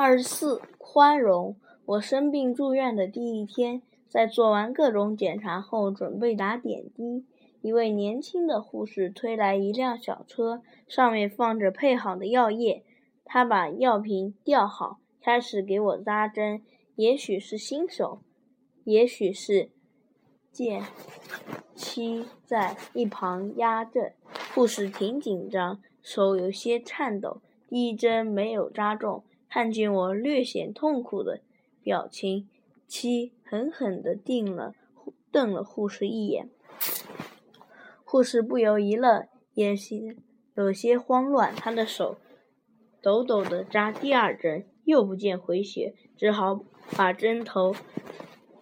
[0.00, 1.56] 二十四，宽容。
[1.84, 7.26] 我生病住院的第一天，在做完各种检查后，准备打点滴。
[7.62, 12.84] 一位年轻的护士推来一辆小车，上面放着配好的药液。
[13.24, 16.62] 他把药瓶吊好，开始给我扎针。
[16.94, 18.20] 也许是新手，
[18.84, 19.70] 也许是
[20.52, 20.84] 见
[21.74, 24.12] 妻在一旁压阵。
[24.54, 27.40] 护士挺紧张，手有些颤抖。
[27.66, 31.40] 第一针没有扎中，看见我略显痛苦的
[31.82, 32.48] 表情，
[32.86, 34.74] 妻狠狠地盯了
[35.32, 36.50] 瞪了护士一眼。
[38.04, 40.16] 护士不由一愣，眼睛
[40.54, 42.18] 有些慌乱，他的手
[43.00, 46.60] 抖抖地扎第二针，又不见回血，只好
[46.96, 47.74] 把针头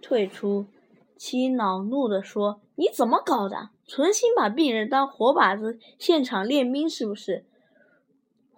[0.00, 0.66] 退出。
[1.16, 3.70] 妻恼怒地说：“你怎么搞的？
[3.84, 7.44] 存心把病人当活靶子，现场练兵是不是？”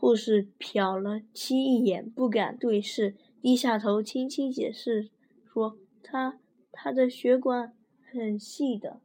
[0.01, 5.11] 护士瞟了七一眼，不敢对视，低下头轻轻解释
[5.45, 6.39] 说：“他
[6.73, 7.75] 他的血管
[8.11, 8.99] 很细的。”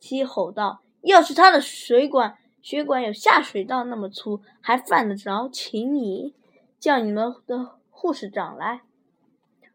[0.00, 0.82] 七吼道。
[1.02, 6.34] 要是他的水管血管有下水道那么粗，还犯得着请你
[6.80, 8.80] 叫你们的护士长来？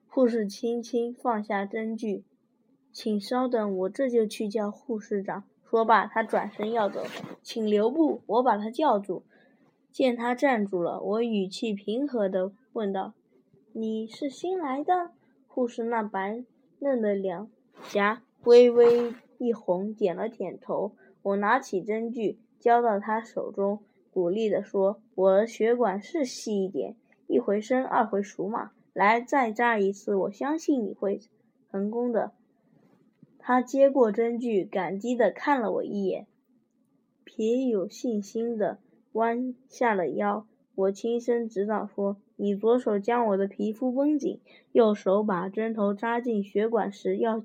[0.09, 2.26] 护士轻轻放下针具，
[2.92, 5.46] 请稍等，我这就去叫护士长。
[5.70, 7.06] 说罢，他转身要走，
[7.42, 9.23] 请留步，我把他叫住。
[9.96, 13.14] 见他站住了，我语气平和地问道
[13.72, 15.12] ：“你是新来的？”
[15.48, 16.44] 护士那白
[16.80, 17.50] 嫩的两
[17.88, 20.92] 颊微微一红，点了点头。
[21.22, 23.80] 我拿起针具，交到他手中，
[24.12, 28.74] 鼓励地说：“我的血管是细一点，一回生，二回熟嘛。
[28.92, 31.22] 来，再扎一次，我相信你会
[31.72, 32.34] 成功的。”
[33.40, 36.28] 他接过针具，感激地看了我一眼，
[37.24, 38.80] 别有信心地
[39.16, 40.48] 弯下了腰。
[40.76, 44.40] 我轻声指导说：“你左手将我的皮肤绷紧，
[44.72, 47.44] 右手把针头扎进血管时要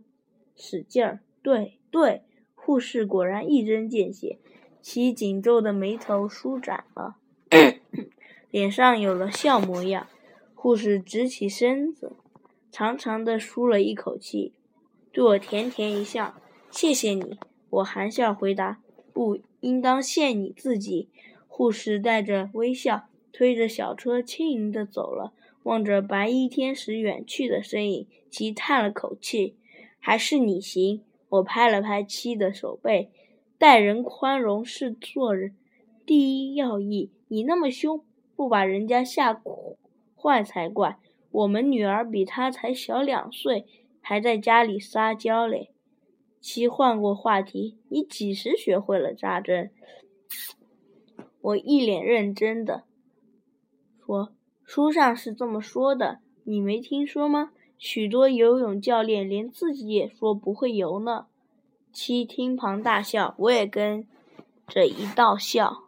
[0.55, 1.21] 使劲儿。
[1.43, 2.23] 对，对。”
[2.63, 4.39] 护士果然一针见血，
[4.83, 7.17] 其紧皱的眉头舒展了，
[8.51, 10.07] 脸上有了笑模样。
[10.55, 12.13] 护士直起身子，
[12.71, 14.53] 长长的舒了一口气，
[15.11, 16.35] 对我甜甜一笑
[16.71, 17.39] ：“谢谢你。”
[17.71, 18.81] 我含笑回答
[19.15, 21.09] ：“不应当谢你自己。”
[21.61, 25.35] 护士带着微笑，推着小车轻盈地走了。
[25.65, 29.57] 望着白衣天使远去的身影，其叹了口气
[30.01, 33.11] ：“还是你行。”我拍了拍七的手背，
[33.59, 35.55] 待人宽容是做人
[36.07, 37.11] 第一要义。
[37.29, 38.03] 你那么凶，
[38.35, 39.39] 不把人家吓
[40.17, 40.97] 坏才怪。
[41.31, 43.67] 我们女儿比他才小两岁，
[44.01, 45.69] 还在家里撒娇嘞。
[46.41, 49.71] 七换过话题，你几时学会了扎针？
[51.41, 52.85] 我一脸认真的
[54.05, 61.27] 说：“书上是这么说的，你没听说吗？”许多游泳教练连自己也说不会游呢。
[61.93, 64.07] 七听旁大笑，我也跟
[64.67, 65.85] 着一道笑。